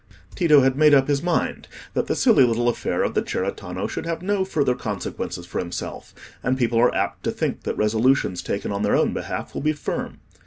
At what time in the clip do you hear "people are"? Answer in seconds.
6.57-6.91